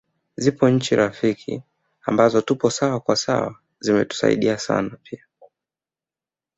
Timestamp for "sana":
4.57-4.97